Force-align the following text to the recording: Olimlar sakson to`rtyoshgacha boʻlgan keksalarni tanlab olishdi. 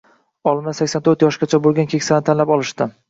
Olimlar 0.51 0.77
sakson 0.77 1.03
to`rtyoshgacha 1.09 1.59
boʻlgan 1.67 1.91
keksalarni 1.93 2.29
tanlab 2.31 2.55
olishdi. 2.57 2.89